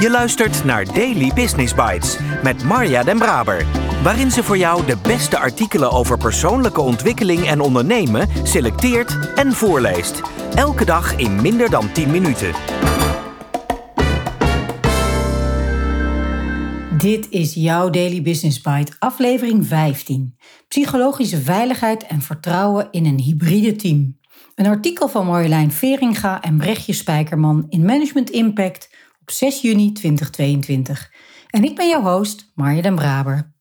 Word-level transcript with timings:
Je 0.00 0.10
luistert 0.10 0.64
naar 0.64 0.84
Daily 0.84 1.30
Business 1.34 1.74
Bites 1.74 2.18
met 2.42 2.64
Marja 2.64 3.02
Den 3.02 3.18
Braber, 3.18 3.66
waarin 4.02 4.30
ze 4.30 4.42
voor 4.42 4.56
jou 4.56 4.86
de 4.86 4.96
beste 5.02 5.38
artikelen 5.38 5.90
over 5.90 6.18
persoonlijke 6.18 6.80
ontwikkeling 6.80 7.46
en 7.46 7.60
ondernemen 7.60 8.28
selecteert 8.42 9.34
en 9.34 9.52
voorleest. 9.52 10.20
Elke 10.54 10.84
dag 10.84 11.16
in 11.16 11.42
minder 11.42 11.70
dan 11.70 11.92
10 11.92 12.10
minuten. 12.10 12.52
Dit 16.98 17.30
is 17.30 17.54
jouw 17.54 17.90
Daily 17.90 18.22
Business 18.22 18.60
Bite, 18.60 18.92
aflevering 18.98 19.66
15. 19.66 20.36
Psychologische 20.68 21.40
veiligheid 21.40 22.06
en 22.06 22.22
vertrouwen 22.22 22.88
in 22.90 23.06
een 23.06 23.18
hybride 23.18 23.76
team. 23.76 24.18
Een 24.54 24.66
artikel 24.66 25.08
van 25.08 25.26
Marjolein 25.26 25.70
Veringa 25.70 26.42
en 26.42 26.56
Brechtje 26.56 26.92
Spijkerman 26.92 27.66
in 27.68 27.84
Management 27.84 28.30
Impact 28.30 28.89
op 29.30 29.36
6 29.36 29.60
juni 29.60 29.92
2022. 29.92 31.10
En 31.50 31.64
ik 31.64 31.76
ben 31.76 31.88
jouw 31.88 32.02
host, 32.02 32.50
Marja 32.54 32.82
den 32.82 32.94
Braber. 32.94 33.52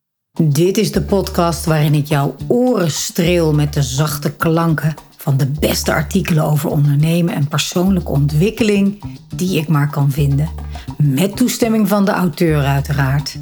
Dit 0.42 0.78
is 0.78 0.92
de 0.92 1.02
podcast 1.02 1.66
waarin 1.66 1.94
ik 1.94 2.06
jouw 2.06 2.36
oren 2.48 2.92
streel 2.92 3.54
met 3.54 3.74
de 3.74 3.82
zachte 3.82 4.36
klanken 4.36 4.94
van 5.18 5.38
de 5.38 5.48
beste 5.48 5.94
artikelen 5.94 6.44
over 6.44 6.70
ondernemen 6.70 7.34
en 7.34 7.48
persoonlijke 7.48 8.12
ontwikkeling 8.12 9.04
die 9.36 9.60
ik 9.60 9.68
maar 9.68 9.90
kan 9.90 10.12
vinden. 10.12 10.50
Met 10.98 11.36
toestemming 11.36 11.88
van 11.88 12.06
de 12.06 12.12
auteur 12.12 12.64
uiteraard. 12.64 13.38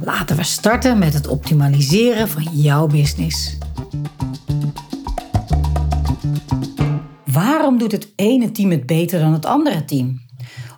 Laten 0.00 0.36
we 0.36 0.42
starten 0.42 0.98
met 0.98 1.14
het 1.14 1.26
optimaliseren 1.26 2.28
van 2.28 2.42
jouw 2.52 2.86
business. 2.86 3.58
Waarom 7.24 7.78
doet 7.78 7.92
het 7.92 8.12
ene 8.16 8.50
team 8.50 8.70
het 8.70 8.86
beter 8.86 9.20
dan 9.20 9.32
het 9.32 9.46
andere 9.46 9.84
team? 9.84 10.23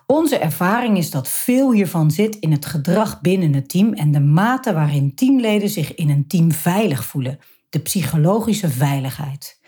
Onze 0.06 0.38
ervaring 0.38 0.96
is 0.96 1.10
dat 1.10 1.28
veel 1.28 1.72
hiervan 1.72 2.10
zit 2.10 2.36
in 2.36 2.52
het 2.52 2.66
gedrag 2.66 3.20
binnen 3.20 3.54
het 3.54 3.68
team 3.68 3.92
en 3.92 4.12
de 4.12 4.20
mate 4.20 4.72
waarin 4.72 5.14
teamleden 5.14 5.68
zich 5.68 5.94
in 5.94 6.10
een 6.10 6.26
team 6.26 6.52
veilig 6.52 7.04
voelen, 7.04 7.38
de 7.68 7.78
psychologische 7.78 8.68
veiligheid. 8.68 9.60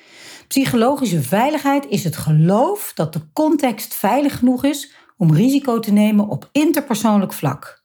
Psychologische 0.48 1.22
veiligheid 1.22 1.86
is 1.88 2.04
het 2.04 2.16
geloof 2.16 2.92
dat 2.94 3.12
de 3.12 3.32
context 3.32 3.94
veilig 3.94 4.38
genoeg 4.38 4.64
is 4.64 4.92
om 5.16 5.34
risico 5.34 5.78
te 5.78 5.92
nemen 5.92 6.28
op 6.28 6.48
interpersoonlijk 6.52 7.32
vlak. 7.32 7.84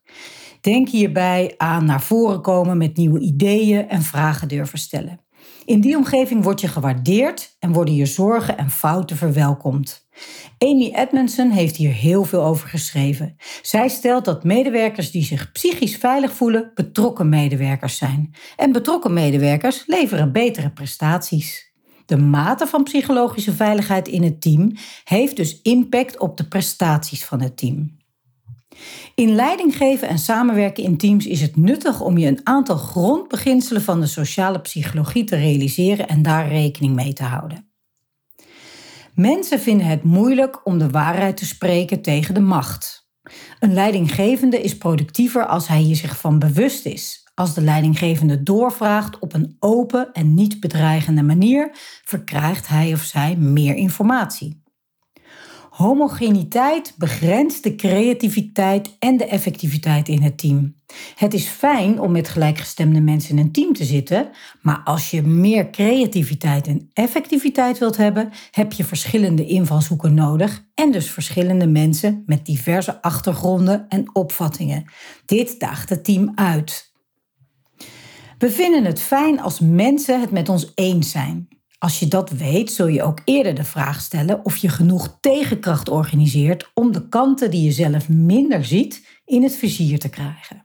Denk 0.60 0.88
hierbij 0.88 1.54
aan 1.56 1.84
naar 1.84 2.02
voren 2.02 2.40
komen 2.40 2.78
met 2.78 2.96
nieuwe 2.96 3.20
ideeën 3.20 3.88
en 3.88 4.02
vragen 4.02 4.48
durven 4.48 4.78
stellen. 4.78 5.23
In 5.64 5.80
die 5.80 5.96
omgeving 5.96 6.42
word 6.42 6.60
je 6.60 6.68
gewaardeerd 6.68 7.56
en 7.58 7.72
worden 7.72 7.94
je 7.94 8.06
zorgen 8.06 8.58
en 8.58 8.70
fouten 8.70 9.16
verwelkomd. 9.16 10.06
Amy 10.58 10.92
Edmondson 10.94 11.50
heeft 11.50 11.76
hier 11.76 11.92
heel 11.92 12.24
veel 12.24 12.44
over 12.44 12.68
geschreven. 12.68 13.36
Zij 13.62 13.88
stelt 13.88 14.24
dat 14.24 14.44
medewerkers 14.44 15.10
die 15.10 15.24
zich 15.24 15.52
psychisch 15.52 15.96
veilig 15.96 16.32
voelen, 16.32 16.70
betrokken 16.74 17.28
medewerkers 17.28 17.96
zijn. 17.96 18.34
En 18.56 18.72
betrokken 18.72 19.12
medewerkers 19.12 19.86
leveren 19.86 20.32
betere 20.32 20.70
prestaties. 20.70 21.72
De 22.06 22.16
mate 22.16 22.66
van 22.66 22.82
psychologische 22.82 23.52
veiligheid 23.52 24.08
in 24.08 24.22
het 24.22 24.40
team 24.40 24.72
heeft 25.04 25.36
dus 25.36 25.60
impact 25.62 26.18
op 26.18 26.36
de 26.36 26.48
prestaties 26.48 27.24
van 27.24 27.40
het 27.40 27.56
team. 27.56 27.96
In 29.14 29.34
leiding 29.34 29.76
geven 29.76 30.08
en 30.08 30.18
samenwerken 30.18 30.84
in 30.84 30.96
teams 30.96 31.26
is 31.26 31.40
het 31.40 31.56
nuttig 31.56 32.00
om 32.00 32.18
je 32.18 32.26
een 32.26 32.40
aantal 32.42 32.76
grondbeginselen 32.76 33.82
van 33.82 34.00
de 34.00 34.06
sociale 34.06 34.60
psychologie 34.60 35.24
te 35.24 35.36
realiseren 35.36 36.08
en 36.08 36.22
daar 36.22 36.48
rekening 36.48 36.94
mee 36.94 37.12
te 37.12 37.22
houden. 37.22 37.68
Mensen 39.14 39.60
vinden 39.60 39.86
het 39.86 40.02
moeilijk 40.02 40.66
om 40.66 40.78
de 40.78 40.90
waarheid 40.90 41.36
te 41.36 41.46
spreken 41.46 42.02
tegen 42.02 42.34
de 42.34 42.40
macht. 42.40 43.08
Een 43.58 43.74
leidinggevende 43.74 44.60
is 44.60 44.76
productiever 44.76 45.46
als 45.46 45.68
hij 45.68 45.80
hier 45.80 45.96
zich 45.96 46.20
van 46.20 46.38
bewust 46.38 46.86
is. 46.86 47.22
Als 47.34 47.54
de 47.54 47.60
leidinggevende 47.60 48.42
doorvraagt 48.42 49.18
op 49.18 49.34
een 49.34 49.56
open 49.58 50.12
en 50.12 50.34
niet 50.34 50.60
bedreigende 50.60 51.22
manier, 51.22 51.70
verkrijgt 52.04 52.68
hij 52.68 52.92
of 52.92 53.02
zij 53.02 53.36
meer 53.36 53.74
informatie. 53.74 54.63
Homogeniteit 55.74 56.94
begrenst 56.98 57.62
de 57.62 57.74
creativiteit 57.74 58.96
en 58.98 59.16
de 59.16 59.24
effectiviteit 59.24 60.08
in 60.08 60.22
het 60.22 60.38
team. 60.38 60.74
Het 61.14 61.34
is 61.34 61.46
fijn 61.46 62.00
om 62.00 62.12
met 62.12 62.28
gelijkgestemde 62.28 63.00
mensen 63.00 63.30
in 63.30 63.44
een 63.44 63.52
team 63.52 63.72
te 63.72 63.84
zitten, 63.84 64.30
maar 64.62 64.80
als 64.84 65.10
je 65.10 65.22
meer 65.22 65.70
creativiteit 65.70 66.66
en 66.66 66.90
effectiviteit 66.92 67.78
wilt 67.78 67.96
hebben, 67.96 68.30
heb 68.50 68.72
je 68.72 68.84
verschillende 68.84 69.46
invalshoeken 69.46 70.14
nodig 70.14 70.64
en 70.74 70.92
dus 70.92 71.10
verschillende 71.10 71.66
mensen 71.66 72.22
met 72.26 72.46
diverse 72.46 73.02
achtergronden 73.02 73.88
en 73.88 74.14
opvattingen. 74.14 74.84
Dit 75.26 75.60
daagt 75.60 75.88
het 75.88 76.04
team 76.04 76.32
uit. 76.34 76.92
We 78.38 78.50
vinden 78.50 78.84
het 78.84 79.00
fijn 79.00 79.40
als 79.40 79.60
mensen 79.60 80.20
het 80.20 80.30
met 80.30 80.48
ons 80.48 80.72
eens 80.74 81.10
zijn. 81.10 81.48
Als 81.78 81.98
je 81.98 82.08
dat 82.08 82.30
weet, 82.30 82.72
zul 82.72 82.86
je 82.86 83.02
ook 83.02 83.20
eerder 83.24 83.54
de 83.54 83.64
vraag 83.64 84.00
stellen 84.00 84.44
of 84.44 84.56
je 84.56 84.68
genoeg 84.68 85.18
tegenkracht 85.20 85.88
organiseert 85.88 86.70
om 86.74 86.92
de 86.92 87.08
kanten 87.08 87.50
die 87.50 87.62
je 87.62 87.72
zelf 87.72 88.08
minder 88.08 88.64
ziet 88.64 89.06
in 89.24 89.42
het 89.42 89.56
vizier 89.56 89.98
te 89.98 90.08
krijgen. 90.08 90.64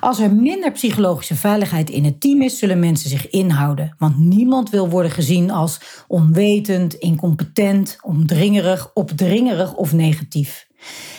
Als 0.00 0.20
er 0.20 0.34
minder 0.34 0.72
psychologische 0.72 1.34
veiligheid 1.34 1.90
in 1.90 2.04
het 2.04 2.20
team 2.20 2.42
is, 2.42 2.58
zullen 2.58 2.78
mensen 2.78 3.10
zich 3.10 3.30
inhouden, 3.30 3.94
want 3.98 4.18
niemand 4.18 4.70
wil 4.70 4.88
worden 4.88 5.10
gezien 5.10 5.50
als 5.50 6.04
onwetend, 6.08 6.94
incompetent, 6.94 7.96
omdringerig, 8.02 8.90
opdringerig 8.94 9.74
of 9.74 9.92
negatief. 9.92 10.66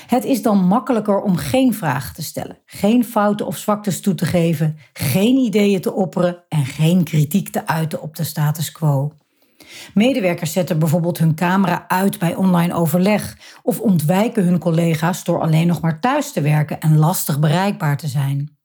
Het 0.07 0.23
is 0.23 0.41
dan 0.41 0.67
makkelijker 0.67 1.21
om 1.21 1.35
geen 1.35 1.73
vragen 1.73 2.13
te 2.13 2.23
stellen, 2.23 2.57
geen 2.65 3.05
fouten 3.05 3.45
of 3.45 3.57
zwaktes 3.57 4.01
toe 4.01 4.15
te 4.15 4.25
geven, 4.25 4.77
geen 4.93 5.37
ideeën 5.37 5.81
te 5.81 5.93
opperen 5.93 6.43
en 6.49 6.65
geen 6.65 7.03
kritiek 7.03 7.49
te 7.49 7.67
uiten 7.67 8.01
op 8.01 8.15
de 8.15 8.23
status 8.23 8.71
quo. 8.71 9.11
Medewerkers 9.93 10.51
zetten 10.51 10.79
bijvoorbeeld 10.79 11.17
hun 11.17 11.35
camera 11.35 11.85
uit 11.87 12.19
bij 12.19 12.35
online 12.35 12.73
overleg 12.73 13.37
of 13.63 13.79
ontwijken 13.79 14.43
hun 14.43 14.59
collega's 14.59 15.23
door 15.23 15.41
alleen 15.41 15.67
nog 15.67 15.81
maar 15.81 15.99
thuis 15.99 16.31
te 16.31 16.41
werken 16.41 16.79
en 16.79 16.97
lastig 16.97 17.39
bereikbaar 17.39 17.97
te 17.97 18.07
zijn. 18.07 18.57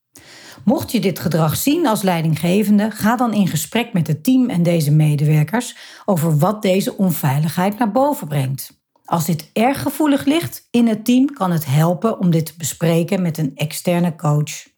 Mocht 0.64 0.92
je 0.92 1.00
dit 1.00 1.18
gedrag 1.18 1.56
zien 1.56 1.86
als 1.86 2.02
leidinggevende, 2.02 2.90
ga 2.90 3.16
dan 3.16 3.34
in 3.34 3.48
gesprek 3.48 3.92
met 3.92 4.06
het 4.06 4.24
team 4.24 4.50
en 4.50 4.62
deze 4.62 4.92
medewerkers 4.92 5.76
over 6.04 6.38
wat 6.38 6.62
deze 6.62 6.96
onveiligheid 6.96 7.78
naar 7.78 7.90
boven 7.90 8.28
brengt. 8.28 8.79
Als 9.10 9.26
dit 9.26 9.50
erg 9.52 9.82
gevoelig 9.82 10.24
ligt 10.24 10.68
in 10.70 10.86
het 10.86 11.04
team, 11.04 11.26
kan 11.26 11.50
het 11.50 11.66
helpen 11.66 12.18
om 12.18 12.30
dit 12.30 12.46
te 12.46 12.52
bespreken 12.56 13.22
met 13.22 13.38
een 13.38 13.52
externe 13.54 14.16
coach. 14.16 14.68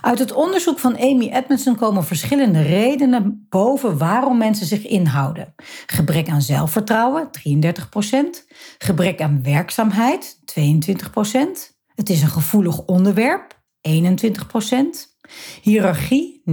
Uit 0.00 0.18
het 0.18 0.32
onderzoek 0.32 0.78
van 0.78 0.98
Amy 0.98 1.30
Edmondson 1.32 1.76
komen 1.76 2.04
verschillende 2.04 2.62
redenen 2.62 3.46
boven 3.48 3.98
waarom 3.98 4.38
mensen 4.38 4.66
zich 4.66 4.86
inhouden. 4.86 5.54
Gebrek 5.86 6.28
aan 6.28 6.42
zelfvertrouwen, 6.42 7.28
33%. 7.28 8.46
Gebrek 8.78 9.20
aan 9.20 9.42
werkzaamheid, 9.42 10.38
22%. 10.60 10.62
Het 11.94 12.10
is 12.10 12.22
een 12.22 12.28
gevoelig 12.28 12.84
onderwerp, 12.84 13.62
21%. 13.88 13.90
Hiërarchie, 15.62 16.42
19%. 16.44 16.52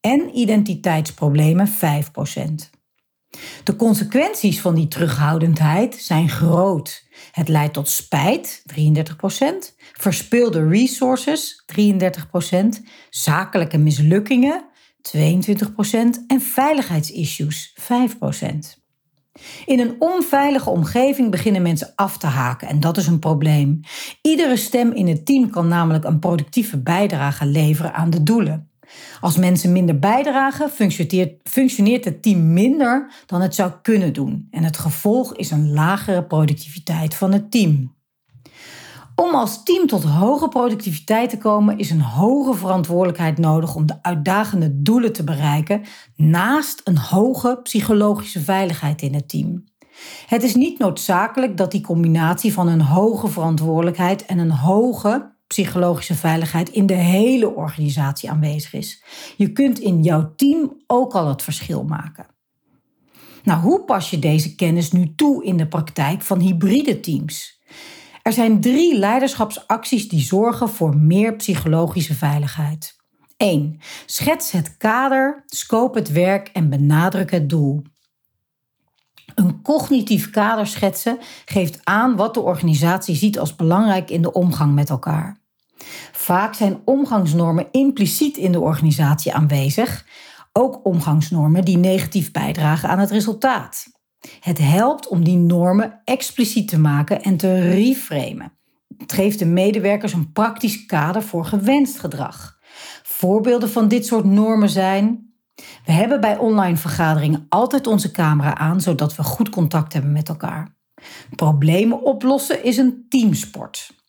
En 0.00 0.38
identiteitsproblemen, 0.38 1.68
5%. 1.68 2.79
De 3.64 3.76
consequenties 3.76 4.60
van 4.60 4.74
die 4.74 4.88
terughoudendheid 4.88 5.94
zijn 5.94 6.28
groot. 6.28 7.04
Het 7.32 7.48
leidt 7.48 7.72
tot 7.72 7.88
spijt, 7.88 8.62
33%, 8.80 9.74
verspilde 9.92 10.68
resources, 10.68 11.64
33%, 11.66 11.76
zakelijke 13.10 13.78
mislukkingen, 13.78 14.64
22% 15.16 15.20
en 16.26 16.40
veiligheidsissues, 16.40 17.74
5%. 17.80 18.78
In 19.66 19.80
een 19.80 19.94
onveilige 19.98 20.70
omgeving 20.70 21.30
beginnen 21.30 21.62
mensen 21.62 21.92
af 21.94 22.18
te 22.18 22.26
haken 22.26 22.68
en 22.68 22.80
dat 22.80 22.96
is 22.96 23.06
een 23.06 23.18
probleem. 23.18 23.80
Iedere 24.22 24.56
stem 24.56 24.92
in 24.92 25.08
het 25.08 25.26
team 25.26 25.50
kan 25.50 25.68
namelijk 25.68 26.04
een 26.04 26.18
productieve 26.18 26.78
bijdrage 26.78 27.46
leveren 27.46 27.94
aan 27.94 28.10
de 28.10 28.22
doelen. 28.22 28.69
Als 29.20 29.36
mensen 29.36 29.72
minder 29.72 29.98
bijdragen, 29.98 30.70
functioneert 31.44 32.04
het 32.04 32.22
team 32.22 32.52
minder 32.52 33.12
dan 33.26 33.40
het 33.40 33.54
zou 33.54 33.72
kunnen 33.82 34.12
doen. 34.12 34.46
En 34.50 34.62
het 34.62 34.78
gevolg 34.78 35.36
is 35.36 35.50
een 35.50 35.72
lagere 35.72 36.24
productiviteit 36.24 37.14
van 37.14 37.32
het 37.32 37.50
team. 37.50 37.98
Om 39.14 39.34
als 39.34 39.62
team 39.62 39.86
tot 39.86 40.04
hoge 40.04 40.48
productiviteit 40.48 41.30
te 41.30 41.38
komen, 41.38 41.78
is 41.78 41.90
een 41.90 42.00
hoge 42.00 42.54
verantwoordelijkheid 42.54 43.38
nodig 43.38 43.74
om 43.74 43.86
de 43.86 43.98
uitdagende 44.02 44.82
doelen 44.82 45.12
te 45.12 45.24
bereiken, 45.24 45.82
naast 46.16 46.80
een 46.84 46.98
hoge 46.98 47.60
psychologische 47.62 48.40
veiligheid 48.40 49.02
in 49.02 49.14
het 49.14 49.28
team. 49.28 49.64
Het 50.26 50.42
is 50.42 50.54
niet 50.54 50.78
noodzakelijk 50.78 51.56
dat 51.56 51.70
die 51.70 51.80
combinatie 51.80 52.52
van 52.52 52.68
een 52.68 52.82
hoge 52.82 53.28
verantwoordelijkheid 53.28 54.26
en 54.26 54.38
een 54.38 54.50
hoge 54.50 55.32
psychologische 55.50 56.14
veiligheid 56.14 56.68
in 56.68 56.86
de 56.86 56.94
hele 56.94 57.54
organisatie 57.54 58.30
aanwezig 58.30 58.72
is. 58.72 59.02
Je 59.36 59.52
kunt 59.52 59.78
in 59.78 60.02
jouw 60.02 60.32
team 60.36 60.82
ook 60.86 61.14
al 61.14 61.28
het 61.28 61.42
verschil 61.42 61.84
maken. 61.84 62.26
Nou, 63.42 63.60
hoe 63.60 63.84
pas 63.84 64.10
je 64.10 64.18
deze 64.18 64.54
kennis 64.54 64.92
nu 64.92 65.14
toe 65.14 65.44
in 65.44 65.56
de 65.56 65.66
praktijk 65.66 66.22
van 66.22 66.40
hybride 66.40 67.00
teams? 67.00 67.60
Er 68.22 68.32
zijn 68.32 68.60
drie 68.60 68.98
leiderschapsacties 68.98 70.08
die 70.08 70.20
zorgen 70.20 70.68
voor 70.68 70.96
meer 70.96 71.36
psychologische 71.36 72.14
veiligheid. 72.14 72.96
1. 73.36 73.78
Schets 74.06 74.50
het 74.50 74.76
kader, 74.76 75.44
scope 75.46 75.98
het 75.98 76.12
werk 76.12 76.48
en 76.48 76.68
benadruk 76.68 77.30
het 77.30 77.48
doel. 77.48 77.82
Een 79.34 79.62
cognitief 79.62 80.30
kader 80.30 80.66
schetsen 80.66 81.18
geeft 81.44 81.80
aan 81.84 82.16
wat 82.16 82.34
de 82.34 82.40
organisatie 82.40 83.14
ziet 83.14 83.38
als 83.38 83.56
belangrijk 83.56 84.10
in 84.10 84.22
de 84.22 84.32
omgang 84.32 84.74
met 84.74 84.90
elkaar. 84.90 85.39
Vaak 86.12 86.54
zijn 86.54 86.80
omgangsnormen 86.84 87.66
impliciet 87.70 88.36
in 88.36 88.52
de 88.52 88.60
organisatie 88.60 89.34
aanwezig, 89.34 90.06
ook 90.52 90.80
omgangsnormen 90.84 91.64
die 91.64 91.76
negatief 91.76 92.30
bijdragen 92.30 92.88
aan 92.88 92.98
het 92.98 93.10
resultaat. 93.10 93.86
Het 94.40 94.58
helpt 94.58 95.08
om 95.08 95.24
die 95.24 95.36
normen 95.36 96.00
expliciet 96.04 96.68
te 96.68 96.78
maken 96.78 97.22
en 97.22 97.36
te 97.36 97.70
reframen. 97.70 98.52
Het 98.98 99.12
geeft 99.12 99.38
de 99.38 99.46
medewerkers 99.46 100.12
een 100.12 100.32
praktisch 100.32 100.86
kader 100.86 101.22
voor 101.22 101.44
gewenst 101.44 101.98
gedrag. 101.98 102.58
Voorbeelden 103.02 103.70
van 103.70 103.88
dit 103.88 104.06
soort 104.06 104.24
normen 104.24 104.68
zijn 104.68 105.30
we 105.84 105.92
hebben 105.92 106.20
bij 106.20 106.36
online 106.36 106.76
vergaderingen 106.76 107.46
altijd 107.48 107.86
onze 107.86 108.10
camera 108.10 108.56
aan, 108.56 108.80
zodat 108.80 109.16
we 109.16 109.22
goed 109.22 109.48
contact 109.48 109.92
hebben 109.92 110.12
met 110.12 110.28
elkaar. 110.28 110.74
Problemen 111.36 112.02
oplossen 112.02 112.64
is 112.64 112.76
een 112.76 113.06
teamsport. 113.08 113.99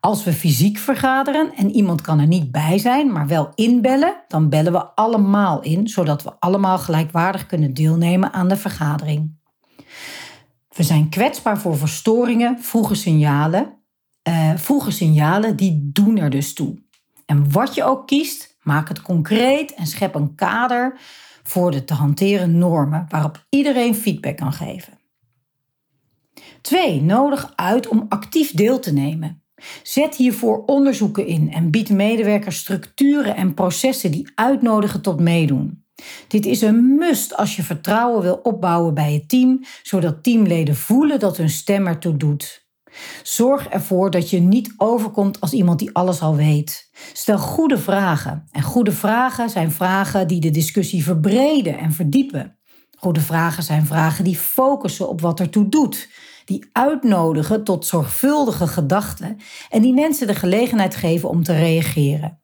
Als 0.00 0.24
we 0.24 0.32
fysiek 0.32 0.78
vergaderen 0.78 1.54
en 1.54 1.70
iemand 1.70 2.00
kan 2.00 2.18
er 2.18 2.26
niet 2.26 2.52
bij 2.52 2.78
zijn, 2.78 3.12
maar 3.12 3.26
wel 3.26 3.52
inbellen, 3.54 4.24
dan 4.28 4.48
bellen 4.48 4.72
we 4.72 4.84
allemaal 4.84 5.62
in, 5.62 5.88
zodat 5.88 6.22
we 6.22 6.32
allemaal 6.38 6.78
gelijkwaardig 6.78 7.46
kunnen 7.46 7.74
deelnemen 7.74 8.32
aan 8.32 8.48
de 8.48 8.56
vergadering. 8.56 9.34
We 10.68 10.82
zijn 10.82 11.08
kwetsbaar 11.08 11.58
voor 11.58 11.76
verstoringen, 11.76 12.58
vroege 12.60 12.94
signalen. 12.94 13.74
Uh, 14.28 14.52
vroege 14.56 14.90
signalen 14.90 15.56
die 15.56 15.90
doen 15.92 16.18
er 16.18 16.30
dus 16.30 16.52
toe. 16.52 16.82
En 17.26 17.52
wat 17.52 17.74
je 17.74 17.84
ook 17.84 18.06
kiest, 18.06 18.56
Maak 18.66 18.88
het 18.88 19.02
concreet 19.02 19.74
en 19.74 19.86
schep 19.86 20.14
een 20.14 20.34
kader 20.34 20.98
voor 21.42 21.70
de 21.70 21.84
te 21.84 21.94
hanteren 21.94 22.58
normen 22.58 23.06
waarop 23.08 23.46
iedereen 23.48 23.94
feedback 23.94 24.36
kan 24.36 24.52
geven. 24.52 24.98
2. 26.60 27.02
Nodig 27.02 27.52
uit 27.56 27.88
om 27.88 28.06
actief 28.08 28.52
deel 28.52 28.78
te 28.78 28.92
nemen. 28.92 29.42
Zet 29.82 30.14
hiervoor 30.14 30.62
onderzoeken 30.66 31.26
in 31.26 31.52
en 31.52 31.70
bied 31.70 31.90
medewerkers 31.90 32.58
structuren 32.58 33.36
en 33.36 33.54
processen 33.54 34.10
die 34.10 34.30
uitnodigen 34.34 35.00
tot 35.00 35.20
meedoen. 35.20 35.84
Dit 36.28 36.46
is 36.46 36.62
een 36.62 36.94
must 36.94 37.36
als 37.36 37.56
je 37.56 37.62
vertrouwen 37.62 38.22
wil 38.22 38.40
opbouwen 38.42 38.94
bij 38.94 39.12
je 39.12 39.26
team, 39.26 39.64
zodat 39.82 40.22
teamleden 40.22 40.76
voelen 40.76 41.18
dat 41.18 41.36
hun 41.36 41.50
stem 41.50 41.86
ertoe 41.86 42.16
doet. 42.16 42.66
Zorg 43.22 43.68
ervoor 43.68 44.10
dat 44.10 44.30
je 44.30 44.40
niet 44.40 44.74
overkomt 44.76 45.40
als 45.40 45.52
iemand 45.52 45.78
die 45.78 45.90
alles 45.92 46.20
al 46.20 46.36
weet. 46.36 46.90
Stel 47.12 47.38
goede 47.38 47.78
vragen. 47.78 48.48
En 48.50 48.62
goede 48.62 48.92
vragen 48.92 49.50
zijn 49.50 49.70
vragen 49.70 50.28
die 50.28 50.40
de 50.40 50.50
discussie 50.50 51.04
verbreden 51.04 51.78
en 51.78 51.92
verdiepen. 51.92 52.58
Goede 52.98 53.20
vragen 53.20 53.62
zijn 53.62 53.86
vragen 53.86 54.24
die 54.24 54.36
focussen 54.36 55.08
op 55.08 55.20
wat 55.20 55.40
ertoe 55.40 55.68
doet, 55.68 56.08
die 56.46 56.68
uitnodigen 56.72 57.64
tot 57.64 57.86
zorgvuldige 57.86 58.66
gedachten 58.66 59.36
en 59.70 59.82
die 59.82 59.94
mensen 59.94 60.26
de 60.26 60.34
gelegenheid 60.34 60.96
geven 60.96 61.28
om 61.28 61.42
te 61.42 61.56
reageren. 61.56 62.40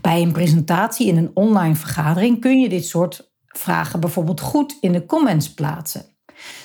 Bij 0.00 0.22
een 0.22 0.32
presentatie 0.32 1.06
in 1.06 1.16
een 1.16 1.30
online 1.34 1.74
vergadering 1.74 2.40
kun 2.40 2.60
je 2.60 2.68
dit 2.68 2.86
soort 2.86 3.32
vragen 3.46 4.00
bijvoorbeeld 4.00 4.40
goed 4.40 4.76
in 4.80 4.92
de 4.92 5.06
comments 5.06 5.54
plaatsen. 5.54 6.16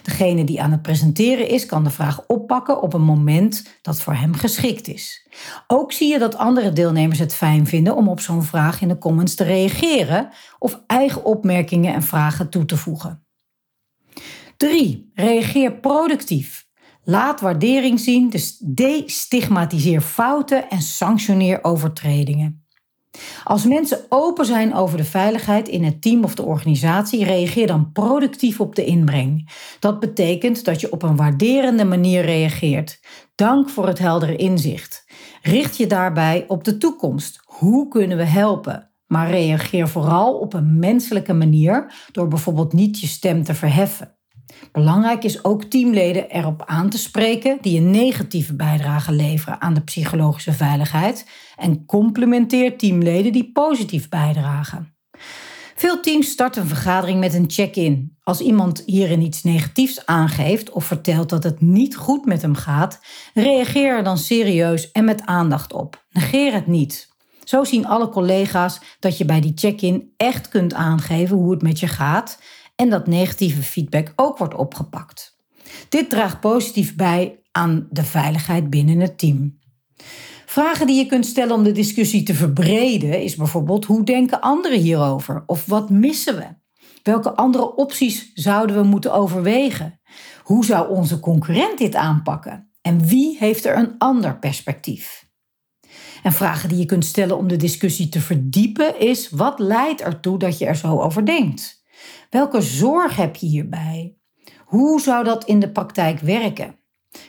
Degene 0.02 0.44
die 0.44 0.62
aan 0.62 0.72
het 0.72 0.82
presenteren 0.82 1.48
is, 1.48 1.66
kan 1.66 1.84
de 1.84 1.90
vraag 1.90 2.28
oppakken 2.28 2.82
op 2.82 2.94
een 2.94 3.02
moment 3.02 3.66
dat 3.82 4.02
voor 4.02 4.14
hem 4.14 4.34
geschikt 4.34 4.88
is. 4.88 5.28
Ook 5.68 5.92
zie 5.92 6.12
je 6.12 6.20
dat 6.20 6.36
andere 6.36 6.74
deelnemers 6.74 7.20
het 7.20 7.34
fijn 7.34 7.68
vinden 7.68 7.96
om 7.96 8.08
op 8.08 8.20
zo'n 8.20 8.44
vraag 8.44 8.82
in 8.82 8.88
de 8.88 8.98
comments 8.98 9.36
te 9.36 9.44
reageren 9.44 10.30
of 10.60 10.84
eigen 10.88 11.26
opmerkingen 11.26 11.94
en 11.94 12.04
vragen 12.04 12.50
toe 12.50 12.66
te 12.66 12.78
voegen. 12.78 13.23
3. 14.58 15.12
Reageer 15.14 15.74
productief. 15.74 16.68
Laat 17.04 17.42
waardering 17.42 18.00
zien, 18.00 18.30
dus 18.30 18.58
destigmatiseer 18.58 20.02
fouten 20.02 20.70
en 20.70 20.82
sanctioneer 20.82 21.64
overtredingen. 21.64 22.64
Als 23.44 23.66
mensen 23.66 24.00
open 24.10 24.46
zijn 24.46 24.74
over 24.74 24.98
de 24.98 25.04
veiligheid 25.04 25.68
in 25.68 25.84
het 25.84 26.02
team 26.02 26.24
of 26.24 26.36
de 26.36 26.44
organisatie, 26.44 27.24
reageer 27.24 27.68
dan 27.68 27.92
productief 27.92 28.60
op 28.60 28.76
de 28.76 28.86
inbreng. 28.86 29.50
Dat 29.80 30.00
betekent 30.00 30.66
dat 30.66 30.82
je 30.82 30.92
op 30.92 31.04
een 31.04 31.16
waarderende 31.16 31.86
manier 31.86 32.22
reageert. 32.22 33.00
Dank 33.36 33.70
voor 33.70 33.88
het 33.88 34.00
heldere 34.00 34.36
inzicht. 34.36 35.06
Richt 35.42 35.78
je 35.78 35.88
daarbij 35.88 36.46
op 36.48 36.64
de 36.64 36.78
toekomst. 36.78 37.42
Hoe 37.46 37.88
kunnen 37.88 38.18
we 38.18 38.26
helpen? 38.26 38.92
Maar 39.08 39.30
reageer 39.30 39.88
vooral 39.88 40.40
op 40.40 40.54
een 40.54 40.80
menselijke 40.80 41.34
manier 41.34 41.94
door 42.12 42.28
bijvoorbeeld 42.28 42.74
niet 42.74 43.00
je 43.00 43.08
stem 43.08 43.44
te 43.44 43.54
verheffen. 43.54 44.18
Belangrijk 44.72 45.24
is 45.24 45.44
ook 45.44 45.64
teamleden 45.64 46.30
erop 46.30 46.64
aan 46.66 46.90
te 46.90 46.98
spreken 46.98 47.58
die 47.62 47.80
een 47.80 47.92
negatieve 47.92 48.56
bijdrage 48.56 49.12
leveren 49.12 49.62
aan 49.62 49.74
de 49.74 49.84
psychologische 49.84 50.54
veiligheid 50.54 51.30
en 51.56 51.86
complementeer 51.86 52.78
teamleden 52.78 53.32
die 53.32 53.52
positief 53.52 54.10
bijdragen. 54.10 54.96
Veel 55.76 56.00
teams 56.00 56.30
starten 56.30 56.62
een 56.62 56.68
vergadering 56.68 57.20
met 57.20 57.34
een 57.34 57.50
check-in. 57.50 58.18
Als 58.24 58.40
iemand 58.40 58.84
hierin 58.86 59.22
iets 59.22 59.44
negatiefs 59.44 60.06
aangeeft 60.06 60.70
of 60.70 60.86
vertelt 60.86 61.30
dat 61.30 61.44
het 61.44 61.62
niet 61.62 61.96
goed 61.96 62.26
met 62.26 62.42
hem 62.42 62.56
gaat, 62.56 63.00
reageer 63.34 63.98
er 63.98 64.04
dan 64.04 64.18
serieus 64.18 64.92
en 64.92 65.06
met 65.06 65.26
aandacht 65.26 65.74
op. 65.74 66.06
Negeer 66.10 66.54
het 66.54 66.68
niet. 66.68 67.12
Zo 67.44 67.64
zien 67.64 67.86
alle 67.86 68.10
collega's 68.10 68.80
dat 69.00 69.18
je 69.18 69.26
bij 69.26 69.42
die 69.42 69.52
check-in 69.56 70.14
echt 70.18 70.48
kunt 70.48 70.74
aangeven 70.74 71.38
hoe 71.38 71.52
het 71.52 71.62
met 71.62 71.80
je 71.80 71.88
gaat 71.88 72.40
en 72.84 72.90
dat 72.90 73.08
negatieve 73.08 73.62
feedback 73.62 74.14
ook 74.16 74.38
wordt 74.38 74.56
opgepakt. 74.56 75.38
Dit 75.90 76.10
draagt 76.10 76.40
positief 76.40 76.96
bij 76.96 77.40
aan 77.52 77.88
de 77.90 78.04
veiligheid 78.04 78.70
binnen 78.70 79.00
het 79.00 79.18
team. 79.18 79.60
Vragen 80.46 80.88
die 80.88 80.96
je 80.96 81.06
kunt 81.06 81.26
stellen 81.26 81.56
om 81.56 81.64
de 81.64 81.72
discussie 81.72 82.24
te 82.24 82.34
verbreden 82.34 83.22
is 83.22 83.36
bijvoorbeeld 83.36 83.86
hoe 83.86 84.04
denken 84.04 84.42
anderen 84.42 84.80
hierover 84.80 85.44
of 85.46 85.66
wat 85.66 85.90
missen 85.90 86.36
we? 86.36 86.46
Welke 87.04 87.36
andere 87.36 87.76
opties 87.76 88.32
zouden 88.34 88.76
we 88.76 88.84
moeten 88.84 89.14
overwegen? 89.14 90.00
Hoe 90.44 90.66
zou 90.66 90.90
onze 90.90 91.20
concurrent 91.20 91.78
dit 91.78 91.96
aanpakken? 91.96 92.72
En 92.82 93.08
wie 93.08 93.38
heeft 93.38 93.66
er 93.66 93.78
een 93.78 93.96
ander 93.98 94.40
perspectief? 94.40 95.28
En 96.24 96.34
vragen 96.34 96.70
die 96.70 96.78
je 96.78 96.86
kunt 96.86 97.06
stellen 97.06 97.38
om 97.38 97.48
de 97.48 97.58
discussie 97.58 98.10
te 98.10 98.22
verdiepen 98.22 99.00
is 99.00 99.30
wat 99.30 99.60
leidt 99.60 100.02
ertoe 100.02 100.38
dat 100.38 100.58
je 100.58 100.66
er 100.66 100.76
zo 100.76 101.00
over 101.00 101.26
denkt? 101.26 101.83
Welke 102.30 102.62
zorg 102.62 103.16
heb 103.16 103.36
je 103.36 103.48
hierbij? 103.48 104.18
Hoe 104.66 105.02
zou 105.02 105.24
dat 105.24 105.46
in 105.46 105.60
de 105.60 105.72
praktijk 105.72 106.20
werken? 106.20 106.76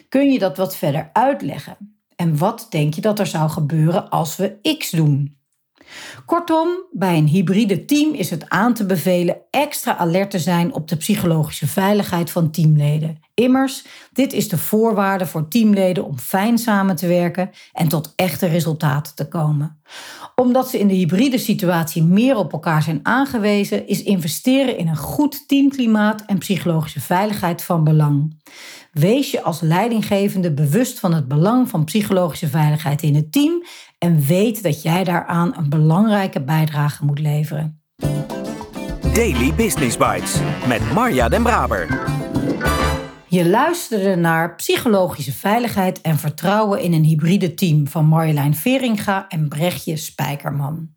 Kun 0.09 0.33
je 0.33 0.39
dat 0.39 0.57
wat 0.57 0.77
verder 0.77 1.11
uitleggen? 1.13 1.99
En 2.17 2.39
wat 2.39 2.67
denk 2.71 2.95
je 2.95 3.01
dat 3.01 3.19
er 3.19 3.27
zou 3.27 3.51
gebeuren 3.51 4.11
als 4.11 4.37
we 4.37 4.77
X 4.79 4.91
doen? 4.91 5.39
Kortom, 6.27 6.69
bij 6.93 7.17
een 7.17 7.27
hybride 7.27 7.85
team 7.85 8.15
is 8.15 8.31
het 8.31 8.49
aan 8.49 8.75
te 8.75 8.87
bevelen 8.87 9.37
extra 9.51 9.97
alert 9.97 10.31
te 10.31 10.39
zijn 10.39 10.73
op 10.73 10.89
de 10.89 10.97
psychologische 10.97 11.67
veiligheid 11.67 12.31
van 12.31 12.51
teamleden. 12.51 13.23
Immers, 13.35 13.85
dit 14.13 14.33
is 14.33 14.49
de 14.49 14.59
voorwaarde 14.59 15.27
voor 15.27 15.49
teamleden 15.49 16.05
om 16.05 16.19
fijn 16.19 16.59
samen 16.59 16.97
te 16.97 17.07
werken 17.07 17.51
en 17.73 17.89
tot 17.89 18.13
echte 18.17 18.47
resultaten 18.47 19.15
te 19.15 19.29
komen. 19.29 19.79
Omdat 20.35 20.69
ze 20.69 20.79
in 20.79 20.89
de 20.89 20.95
hybride 20.95 21.39
situatie 21.39 22.03
meer 22.03 22.37
op 22.37 22.53
elkaar 22.53 22.83
zijn 22.83 23.01
aangewezen, 23.03 23.87
is 23.87 24.03
investeren 24.03 24.79
in 24.79 24.89
een 24.89 24.97
goed 24.97 25.49
teamklimaat 25.49 26.23
en 26.27 26.39
psychologische 26.39 27.01
veiligheid 27.01 27.63
van 27.63 27.85
belang. 27.85 28.43
Wees 28.93 29.31
je 29.31 29.43
als 29.43 29.61
leidinggevende 29.61 30.53
bewust 30.53 31.01
van 31.01 31.15
het 31.15 31.29
belang 31.29 31.69
van 31.69 31.85
psychologische 31.85 32.49
veiligheid 32.49 33.03
in 33.03 33.15
het 33.15 33.33
team 33.33 33.65
en 34.05 34.21
weet 34.27 34.63
dat 34.63 34.83
jij 34.83 35.05
daaraan 35.05 35.57
een 35.57 35.69
belangrijke 35.69 36.43
bijdrage 36.43 37.05
moet 37.05 37.19
leveren. 37.19 37.83
Daily 39.15 39.55
Business 39.55 39.97
Bites 39.97 40.41
met 40.69 40.93
Marja 40.93 41.29
Den 41.29 41.43
Braber. 41.43 42.03
Je 43.29 43.49
luisterde 43.49 44.17
naar 44.17 44.55
Psychologische 44.55 45.33
Veiligheid 45.33 46.01
en 46.01 46.19
Vertrouwen 46.19 46.81
in 46.81 46.93
een 46.93 47.05
hybride 47.05 47.55
team 47.55 47.89
van 47.89 48.05
Marjolein 48.05 48.55
Veringa 48.55 49.29
en 49.29 49.49
Brechtje 49.49 49.97
Spijkerman. 49.97 50.89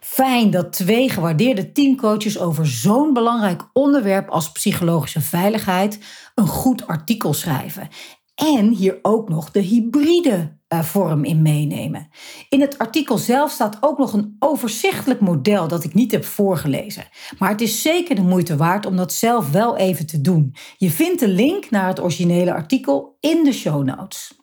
Fijn 0.00 0.50
dat 0.50 0.72
twee 0.72 1.08
gewaardeerde 1.08 1.72
teamcoaches 1.72 2.38
over 2.38 2.66
zo'n 2.66 3.12
belangrijk 3.12 3.62
onderwerp 3.72 4.28
als 4.28 4.52
psychologische 4.52 5.20
veiligheid 5.20 5.98
een 6.34 6.46
goed 6.46 6.86
artikel 6.86 7.32
schrijven. 7.32 7.88
En 8.34 8.68
hier 8.68 8.98
ook 9.02 9.28
nog 9.28 9.50
de 9.50 9.60
hybride 9.60 10.58
eh, 10.68 10.82
vorm 10.82 11.24
in 11.24 11.42
meenemen. 11.42 12.08
In 12.48 12.60
het 12.60 12.78
artikel 12.78 13.18
zelf 13.18 13.50
staat 13.50 13.76
ook 13.80 13.98
nog 13.98 14.12
een 14.12 14.36
overzichtelijk 14.38 15.20
model 15.20 15.68
dat 15.68 15.84
ik 15.84 15.94
niet 15.94 16.12
heb 16.12 16.24
voorgelezen. 16.24 17.04
Maar 17.38 17.50
het 17.50 17.60
is 17.60 17.82
zeker 17.82 18.14
de 18.14 18.22
moeite 18.22 18.56
waard 18.56 18.86
om 18.86 18.96
dat 18.96 19.12
zelf 19.12 19.50
wel 19.50 19.76
even 19.76 20.06
te 20.06 20.20
doen. 20.20 20.54
Je 20.76 20.90
vindt 20.90 21.20
de 21.20 21.28
link 21.28 21.70
naar 21.70 21.88
het 21.88 22.00
originele 22.00 22.52
artikel 22.52 23.16
in 23.20 23.44
de 23.44 23.52
show 23.52 23.84
notes. 23.84 24.42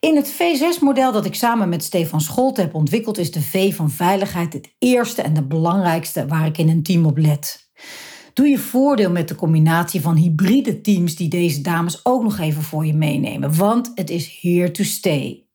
In 0.00 0.16
het 0.16 0.32
V6-model 0.32 1.12
dat 1.12 1.24
ik 1.24 1.34
samen 1.34 1.68
met 1.68 1.84
Stefan 1.84 2.20
Scholt 2.20 2.56
heb 2.56 2.74
ontwikkeld, 2.74 3.18
is 3.18 3.30
de 3.30 3.42
V 3.42 3.74
van 3.74 3.90
veiligheid 3.90 4.52
het 4.52 4.74
eerste 4.78 5.22
en 5.22 5.34
de 5.34 5.46
belangrijkste 5.46 6.26
waar 6.26 6.46
ik 6.46 6.58
in 6.58 6.68
een 6.68 6.82
team 6.82 7.06
op 7.06 7.18
let. 7.18 7.70
Doe 8.34 8.48
je 8.48 8.58
voordeel 8.58 9.10
met 9.10 9.28
de 9.28 9.34
combinatie 9.34 10.00
van 10.00 10.16
hybride 10.16 10.80
teams 10.80 11.16
die 11.16 11.28
deze 11.28 11.60
dames 11.60 12.04
ook 12.04 12.22
nog 12.22 12.38
even 12.38 12.62
voor 12.62 12.86
je 12.86 12.94
meenemen, 12.94 13.56
want 13.56 13.92
het 13.94 14.10
is 14.10 14.38
here 14.40 14.70
to 14.70 14.84
stay. 14.84 15.46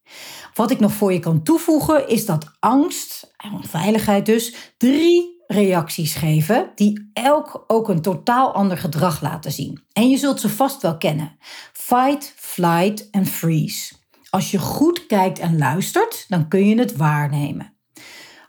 Wat 0.54 0.72
ik 0.72 0.80
nog 0.80 0.94
voor 0.94 1.14
je 1.14 1.20
kan 1.20 1.44
toevoegen 1.44 2.08
is 2.08 2.26
dat 2.26 2.52
angst, 2.60 3.34
en 3.38 3.54
onveiligheid 3.54 4.26
dus, 4.26 4.74
drie 4.78 5.44
reacties 5.48 6.16
geven 6.16 6.72
die 6.76 7.10
elk 7.14 7.64
ook 7.68 7.90
een 7.90 8.02
totaal 8.02 8.54
ander 8.54 8.78
gedrag 8.78 9.22
laten 9.22 9.52
zien. 9.52 9.82
En 9.94 10.10
je 10.10 10.18
zult 10.18 10.40
ze 10.40 10.50
vast 10.50 10.82
wel 10.82 10.98
kennen. 10.98 11.38
Fight, 11.74 12.34
flight 12.36 13.10
en 13.10 13.26
freeze. 13.26 13.94
Als 14.30 14.52
je 14.52 14.58
goed 14.58 15.06
kijkt 15.06 15.40
en 15.40 15.58
luistert, 15.58 16.26
dan 16.28 16.48
kun 16.48 16.68
je 16.68 16.80
het 16.80 16.96
waarnemen. 16.96 17.79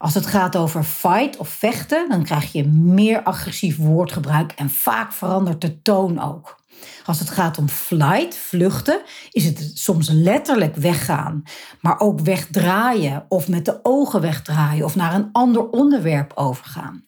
Als 0.01 0.15
het 0.15 0.27
gaat 0.27 0.57
over 0.57 0.85
fight 0.85 1.37
of 1.37 1.49
vechten, 1.49 2.09
dan 2.09 2.23
krijg 2.23 2.53
je 2.53 2.67
meer 2.67 3.23
agressief 3.23 3.77
woordgebruik 3.77 4.53
en 4.53 4.71
vaak 4.71 5.13
verandert 5.13 5.61
de 5.61 5.83
toon 5.83 6.21
ook. 6.21 6.61
Als 7.05 7.19
het 7.19 7.31
gaat 7.31 7.59
om 7.59 7.69
flight, 7.69 8.37
vluchten, 8.37 9.01
is 9.31 9.45
het 9.45 9.71
soms 9.75 10.09
letterlijk 10.09 10.77
weggaan, 10.77 11.43
maar 11.81 12.01
ook 12.01 12.21
wegdraaien 12.21 13.25
of 13.29 13.49
met 13.49 13.65
de 13.65 13.79
ogen 13.83 14.21
wegdraaien 14.21 14.85
of 14.85 14.95
naar 14.95 15.15
een 15.15 15.29
ander 15.33 15.69
onderwerp 15.69 16.33
overgaan. 16.35 17.05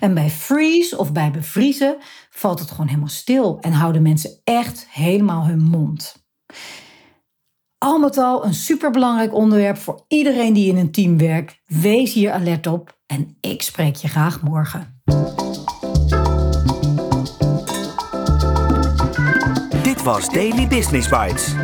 En 0.00 0.14
bij 0.14 0.30
freeze 0.30 0.98
of 0.98 1.12
bij 1.12 1.30
bevriezen 1.30 1.96
valt 2.30 2.58
het 2.58 2.70
gewoon 2.70 2.86
helemaal 2.86 3.08
stil 3.08 3.58
en 3.60 3.72
houden 3.72 4.02
mensen 4.02 4.40
echt 4.44 4.86
helemaal 4.90 5.46
hun 5.46 5.62
mond. 5.62 6.24
Al 7.78 7.98
met 7.98 8.18
al 8.18 8.44
een 8.44 8.54
superbelangrijk 8.54 9.34
onderwerp 9.34 9.76
voor 9.76 10.04
iedereen 10.08 10.52
die 10.52 10.68
in 10.68 10.76
een 10.76 10.90
team 10.90 11.18
werkt. 11.18 11.60
Wees 11.66 12.12
hier 12.12 12.32
alert 12.32 12.66
op 12.66 12.98
en 13.06 13.36
ik 13.40 13.62
spreek 13.62 13.96
je 13.96 14.08
graag 14.08 14.42
morgen. 14.42 15.00
Dit 19.82 20.02
was 20.02 20.28
Daily 20.28 20.68
Business 20.68 21.08
Bites. 21.08 21.54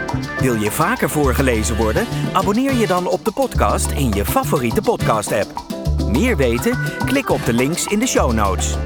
Wil 0.40 0.54
je 0.54 0.70
vaker 0.70 1.10
voorgelezen 1.10 1.76
worden? 1.76 2.06
Abonneer 2.32 2.74
je 2.74 2.86
dan 2.86 3.06
op 3.06 3.24
de 3.24 3.32
podcast 3.32 3.90
in 3.90 4.10
je 4.10 4.24
favoriete 4.24 4.80
podcast-app. 4.80 5.64
Meer 6.08 6.36
weten? 6.36 6.78
Klik 7.04 7.30
op 7.30 7.44
de 7.44 7.52
links 7.52 7.86
in 7.86 7.98
de 7.98 8.06
show 8.06 8.32
notes. 8.32 8.76